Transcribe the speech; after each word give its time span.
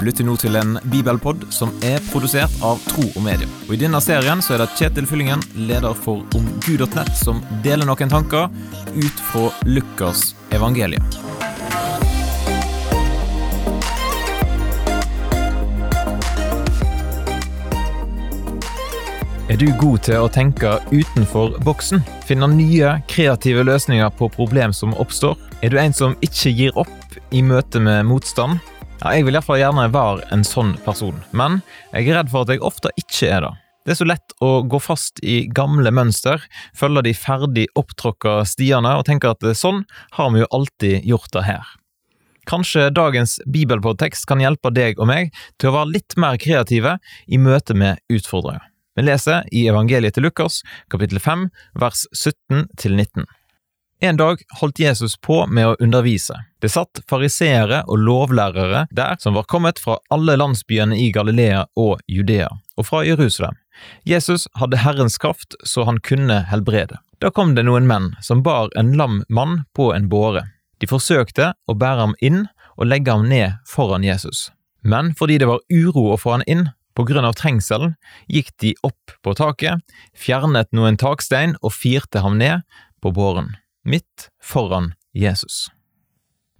Du 0.00 0.06
lytter 0.06 0.24
nå 0.24 0.32
til 0.40 0.54
en 0.56 0.78
bibelpod 0.88 1.42
som 1.52 1.74
er 1.84 2.00
produsert 2.08 2.54
av 2.64 2.78
Tro 2.88 3.02
og 3.04 3.20
Medie. 3.20 3.44
Og 3.66 3.74
I 3.76 3.80
denne 3.82 3.98
serien 4.00 4.40
så 4.40 4.54
er 4.54 4.62
det 4.62 4.70
Kjetil 4.78 5.04
Fyllingen, 5.04 5.42
leder 5.68 5.92
for 5.92 6.22
omgud.nett, 6.38 7.10
som 7.20 7.42
deler 7.60 7.84
noen 7.84 8.08
tanker 8.08 8.48
ut 8.96 9.20
fra 9.28 9.50
Lukas 9.68 10.30
evangelium. 10.56 11.04
Er 19.52 19.60
du 19.60 19.68
god 19.84 20.00
til 20.08 20.24
å 20.24 20.32
tenke 20.32 20.78
utenfor 20.88 21.60
boksen? 21.68 22.00
Finne 22.24 22.48
nye, 22.56 22.96
kreative 23.04 23.68
løsninger 23.68 24.16
på 24.16 24.32
problem 24.32 24.72
som 24.72 24.96
oppstår? 24.96 25.36
Er 25.60 25.68
du 25.68 25.80
en 25.84 25.92
som 25.92 26.16
ikke 26.24 26.56
gir 26.56 26.84
opp 26.88 27.20
i 27.36 27.44
møte 27.44 27.84
med 27.84 28.06
motstand? 28.08 28.64
Ja, 29.00 29.14
jeg 29.16 29.24
vil 29.24 29.32
iallfall 29.32 29.62
gjerne 29.62 29.86
være 29.94 30.26
en 30.34 30.42
sånn 30.44 30.74
person, 30.84 31.16
men 31.32 31.62
jeg 31.94 32.10
er 32.10 32.18
redd 32.18 32.28
for 32.28 32.44
at 32.44 32.50
jeg 32.52 32.60
ofte 32.60 32.90
ikke 33.00 33.30
er 33.32 33.46
det. 33.46 33.52
Det 33.88 33.94
er 33.94 33.96
så 33.96 34.06
lett 34.10 34.34
å 34.44 34.50
gå 34.68 34.76
fast 34.84 35.22
i 35.24 35.46
gamle 35.56 35.88
mønster, 35.96 36.42
følge 36.76 37.06
de 37.06 37.14
ferdig 37.16 37.64
opptråkka 37.80 38.42
stiene 38.44 38.92
og 38.98 39.06
tenke 39.08 39.32
at 39.32 39.46
sånn 39.56 39.86
har 40.18 40.28
vi 40.34 40.42
jo 40.42 40.50
alltid 40.52 41.08
gjort 41.08 41.32
det 41.32 41.46
her. 41.48 41.72
Kanskje 42.50 42.90
dagens 42.92 43.38
bibelpodtekst 43.48 44.28
kan 44.28 44.44
hjelpe 44.44 44.68
deg 44.76 45.00
og 45.00 45.08
meg 45.08 45.32
til 45.56 45.70
å 45.70 45.78
være 45.78 45.94
litt 45.96 46.20
mer 46.20 46.36
kreative 46.42 46.98
i 47.24 47.40
møte 47.40 47.72
med 47.72 48.04
utfordringer. 48.12 48.68
Vi 49.00 49.08
leser 49.08 49.48
i 49.48 49.64
evangeliet 49.70 50.18
til 50.18 50.28
Lukas, 50.28 50.60
kapittel 50.92 51.24
5, 51.24 51.48
vers 51.80 52.04
17 52.12 52.66
til 52.76 53.00
19. 53.00 53.24
En 54.02 54.16
dag 54.16 54.42
holdt 54.60 54.78
Jesus 54.78 55.16
på 55.20 55.42
med 55.46 55.66
å 55.68 55.76
undervise. 55.76 56.32
Det 56.60 56.70
satt 56.72 57.02
fariseere 57.10 57.82
og 57.84 58.00
lovlærere 58.00 58.86
der 58.96 59.18
som 59.20 59.36
var 59.36 59.44
kommet 59.44 59.82
fra 59.82 59.98
alle 60.08 60.38
landsbyene 60.40 60.96
i 60.96 61.10
Galilea 61.12 61.66
og 61.76 62.00
Judea, 62.08 62.48
og 62.80 62.88
fra 62.88 63.02
Jerusalem. 63.04 63.58
Jesus 64.08 64.46
hadde 64.56 64.80
Herrens 64.80 65.18
kraft 65.20 65.58
så 65.68 65.84
han 65.84 66.00
kunne 66.00 66.40
helbrede. 66.48 66.96
Da 67.20 67.28
kom 67.28 67.52
det 67.52 67.66
noen 67.68 67.84
menn 67.90 68.14
som 68.24 68.40
bar 68.40 68.72
en 68.80 68.94
lam 68.96 69.20
mann 69.28 69.66
på 69.76 69.92
en 69.92 70.08
båre. 70.08 70.46
De 70.80 70.88
forsøkte 70.88 71.52
å 71.68 71.76
bære 71.76 72.06
ham 72.06 72.16
inn 72.24 72.46
og 72.80 72.88
legge 72.88 73.12
ham 73.12 73.28
ned 73.28 73.60
foran 73.68 74.06
Jesus. 74.06 74.48
Men 74.80 75.12
fordi 75.12 75.36
det 75.42 75.50
var 75.50 75.60
uro 75.68 76.14
å 76.14 76.20
få 76.20 76.38
han 76.38 76.48
inn, 76.48 76.70
på 76.96 77.04
grunn 77.04 77.28
av 77.28 77.36
trengselen 77.36 77.98
gikk 78.32 78.48
de 78.64 78.72
opp 78.82 79.12
på 79.20 79.36
taket, 79.36 79.84
fjernet 80.16 80.72
noen 80.72 80.96
takstein 81.00 81.58
og 81.60 81.76
firte 81.76 82.24
ham 82.24 82.40
ned 82.40 82.64
på 83.04 83.12
båren, 83.12 83.52
midt 83.84 84.28
foran 84.42 84.92
Jesus. 85.12 85.68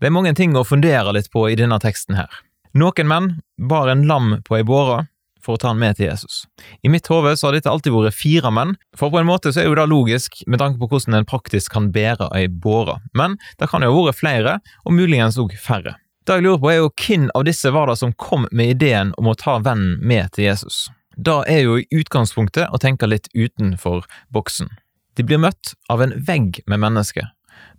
Det 0.00 0.08
er 0.08 0.14
mange 0.14 0.34
ting 0.38 0.54
å 0.56 0.66
fundere 0.66 1.12
litt 1.16 1.30
på 1.32 1.48
i 1.50 1.56
denne 1.58 1.78
teksten 1.82 2.18
her. 2.18 2.30
Noen 2.78 3.08
menn 3.10 3.30
bar 3.70 3.88
en 3.90 4.04
lam 4.06 4.36
på 4.46 4.58
ei 4.58 4.66
båre 4.66 5.06
for 5.42 5.56
å 5.56 5.60
ta 5.60 5.70
han 5.70 5.80
med 5.80 5.96
til 5.96 6.08
Jesus. 6.08 6.42
I 6.82 6.90
mitt 6.92 7.06
hode 7.10 7.34
har 7.34 7.54
dette 7.54 7.70
alltid 7.70 7.94
vært 7.94 8.18
fire 8.18 8.50
menn, 8.54 8.74
for 8.96 9.10
på 9.10 9.20
en 9.20 9.28
måte 9.28 9.52
så 9.54 9.62
er 9.62 9.70
jo 9.70 9.78
det 9.78 9.86
logisk 9.90 10.42
med 10.46 10.60
tanke 10.62 10.80
på 10.80 10.90
hvordan 10.90 11.20
en 11.20 11.28
praktisk 11.28 11.72
kan 11.74 11.88
bære 11.94 12.30
ei 12.36 12.48
båre, 12.50 12.98
men 13.16 13.38
det 13.58 13.70
kan 13.72 13.86
jo 13.86 13.94
ha 13.94 14.04
vært 14.10 14.20
flere, 14.20 14.58
og 14.84 14.94
muligens 14.98 15.38
òg 15.40 15.56
færre. 15.58 15.96
Det 16.28 16.36
jeg 16.36 16.44
lurer 16.44 16.60
på 16.60 16.70
er 16.70 16.78
jo 16.82 16.92
hvem 16.92 17.30
av 17.38 17.46
disse 17.48 17.70
var 17.72 17.88
det 17.88 17.96
som 18.02 18.12
kom 18.20 18.44
med 18.52 18.74
ideen 18.74 19.14
om 19.16 19.30
å 19.30 19.36
ta 19.38 19.56
vennen 19.64 19.96
med 20.04 20.34
til 20.36 20.50
Jesus. 20.50 20.88
Da 21.16 21.40
er 21.48 21.64
jo 21.64 21.78
i 21.80 21.86
utgangspunktet 21.88 22.68
å 22.68 22.78
tenke 22.82 23.08
litt 23.08 23.30
utenfor 23.32 24.04
boksen. 24.34 24.68
De 25.18 25.24
blir 25.26 25.40
møtt 25.42 25.72
av 25.90 26.02
en 26.04 26.12
vegg 26.22 26.60
med 26.70 26.78
mennesker, 26.78 27.26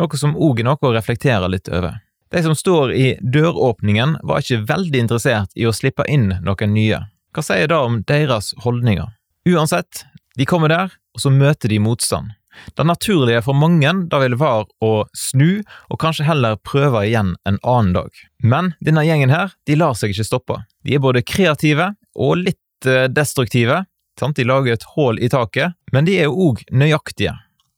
noe 0.00 0.16
som 0.16 0.32
òg 0.40 0.62
er 0.62 0.70
noe 0.70 0.88
å 0.88 0.92
reflektere 0.94 1.50
litt 1.52 1.68
over. 1.68 1.98
De 2.32 2.40
som 2.42 2.56
står 2.56 2.94
i 2.96 3.10
døråpningen 3.20 4.16
var 4.26 4.40
ikke 4.40 4.64
veldig 4.66 5.02
interessert 5.04 5.52
i 5.52 5.66
å 5.68 5.74
slippe 5.76 6.06
inn 6.08 6.30
noen 6.40 6.72
nye. 6.72 7.02
Hva 7.36 7.44
sier 7.44 7.68
det 7.68 7.76
om 7.76 8.00
deres 8.08 8.54
holdninger? 8.64 9.12
Uansett, 9.52 10.06
de 10.40 10.46
kommer 10.48 10.72
der, 10.72 10.96
og 11.12 11.22
så 11.22 11.30
møter 11.30 11.68
de 11.68 11.78
motstand. 11.84 12.32
Det 12.72 12.86
naturlige 12.88 13.42
for 13.44 13.52
mange 13.52 13.92
da 14.08 14.22
vil 14.22 14.38
være 14.40 14.64
å 14.80 15.04
snu, 15.12 15.60
og 15.92 16.00
kanskje 16.00 16.24
heller 16.24 16.56
prøve 16.64 17.04
igjen 17.04 17.34
en 17.44 17.60
annen 17.60 17.92
dag. 17.98 18.16
Men 18.40 18.72
denne 18.80 19.04
gjengen 19.04 19.34
her, 19.34 19.52
de 19.68 19.76
lar 19.76 19.92
seg 19.92 20.16
ikke 20.16 20.26
stoppe. 20.26 20.62
De 20.88 20.96
er 20.96 21.04
både 21.04 21.20
kreative 21.20 21.92
og 22.16 22.40
litt 22.46 22.88
destruktive. 23.12 23.84
Sant? 24.20 24.36
De 24.36 24.46
lager 24.48 24.76
et 24.76 24.88
hull 24.94 25.20
i 25.20 25.28
taket, 25.32 25.76
men 25.92 26.08
de 26.08 26.16
er 26.18 26.30
jo 26.30 26.50
òg 26.50 26.64
nøyaktige. 26.72 27.34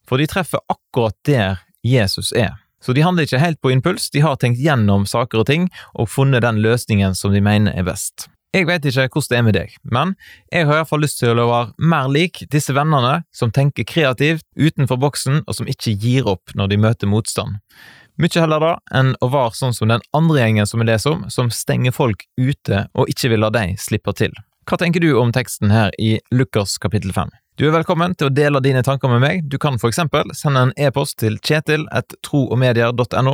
For 0.09 0.21
de 0.21 0.29
treffer 0.31 0.63
akkurat 0.71 1.17
der 1.27 1.61
Jesus 1.85 2.33
er. 2.33 2.57
Så 2.81 2.95
de 2.95 3.03
handler 3.03 3.27
ikke 3.27 3.43
helt 3.43 3.61
på 3.61 3.73
impuls, 3.75 4.11
de 4.15 4.23
har 4.23 4.39
tenkt 4.39 4.61
gjennom 4.63 5.07
saker 5.07 5.43
og 5.43 5.49
ting 5.51 5.67
og 5.99 6.11
funnet 6.11 6.45
den 6.47 6.61
løsningen 6.63 7.17
som 7.19 7.35
de 7.35 7.43
mener 7.43 7.75
er 7.75 7.87
best. 7.89 8.29
Jeg 8.57 8.65
vet 8.65 8.87
ikke 8.89 9.11
hvordan 9.13 9.29
det 9.29 9.39
er 9.39 9.45
med 9.45 9.57
deg, 9.59 9.73
men 9.93 10.15
jeg 10.49 10.65
har 10.67 10.79
iallfall 10.79 11.03
lyst 11.05 11.19
til 11.21 11.37
å 11.37 11.49
være 11.51 11.89
mer 11.93 12.09
lik 12.09 12.47
disse 12.49 12.73
vennene 12.73 13.19
som 13.35 13.53
tenker 13.53 13.85
kreativt 13.85 14.47
utenfor 14.57 14.97
boksen, 15.03 15.43
og 15.45 15.59
som 15.59 15.69
ikke 15.69 15.93
gir 16.01 16.31
opp 16.31 16.55
når 16.57 16.73
de 16.73 16.81
møter 16.81 17.11
motstand. 17.11 17.59
Mye 18.19 18.41
heller 18.41 18.65
da 18.65 18.73
enn 18.99 19.13
å 19.23 19.29
være 19.31 19.55
sånn 19.55 19.77
som 19.77 19.93
den 19.93 20.03
andre 20.17 20.41
gjengen 20.41 20.67
som 20.67 20.81
vi 20.81 20.89
leser 20.89 21.13
om, 21.13 21.29
som 21.31 21.53
stenger 21.55 21.95
folk 21.95 22.25
ute 22.41 22.87
og 22.97 23.13
ikke 23.13 23.35
vil 23.35 23.45
la 23.45 23.53
dem 23.55 23.77
slippe 23.79 24.17
til. 24.17 24.33
Hva 24.69 24.77
tenker 24.77 25.01
du 25.01 25.15
om 25.17 25.31
teksten 25.33 25.71
her 25.73 25.95
i 25.97 26.19
Lukas 26.29 26.75
kapittel 26.77 27.13
5? 27.17 27.31
Du 27.57 27.65
er 27.65 27.73
velkommen 27.73 28.13
til 28.21 28.29
å 28.29 28.35
dele 28.37 28.61
dine 28.61 28.83
tanker 28.85 29.09
med 29.09 29.23
meg. 29.23 29.47
Du 29.49 29.57
kan 29.57 29.79
for 29.81 29.89
eksempel 29.89 30.29
sende 30.37 30.67
en 30.67 30.73
e-post 30.77 31.17
til 31.23 31.39
kjetil.troogmedier.no, 31.41 33.33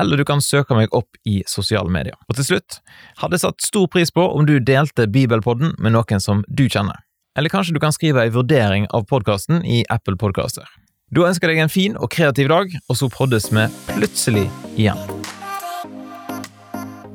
eller 0.00 0.16
du 0.16 0.24
kan 0.24 0.40
søke 0.40 0.72
meg 0.78 0.88
opp 0.96 1.20
i 1.28 1.42
sosiale 1.46 1.92
medier. 1.92 2.16
Og 2.24 2.40
til 2.40 2.48
slutt, 2.48 2.80
hadde 3.20 3.42
satt 3.42 3.60
stor 3.60 3.84
pris 3.92 4.08
på 4.16 4.24
om 4.24 4.48
du 4.48 4.56
delte 4.64 5.04
Bibelpodden 5.12 5.76
med 5.76 5.92
noen 5.92 6.24
som 6.24 6.40
du 6.48 6.64
kjenner. 6.64 7.04
Eller 7.36 7.52
kanskje 7.52 7.76
du 7.76 7.82
kan 7.84 7.92
skrive 7.92 8.24
ei 8.24 8.32
vurdering 8.32 8.88
av 8.96 9.04
podkasten 9.12 9.60
i 9.68 9.84
Apple 9.92 10.16
Podcaster. 10.16 10.64
Da 11.12 11.28
ønsker 11.28 11.52
jeg 11.52 11.60
deg 11.60 11.66
en 11.66 11.76
fin 11.76 12.00
og 12.00 12.08
kreativ 12.16 12.48
dag, 12.48 12.72
og 12.88 12.96
så 12.96 13.12
poddes 13.12 13.52
vi 13.52 13.68
plutselig 13.92 14.48
igjen. 14.72 15.21